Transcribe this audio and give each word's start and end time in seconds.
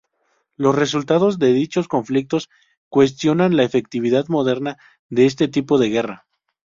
Los 0.55 0.75
resultados 0.77 1.37
de 1.37 1.53
dichos 1.53 1.87
conflictos 1.87 2.49
cuestionan 2.89 3.55
la 3.55 3.61
efectividad 3.61 4.29
moderna 4.29 4.77
de 5.09 5.27
este 5.27 5.47
tipo 5.47 5.77
de 5.77 5.89
guerra. 5.89 6.25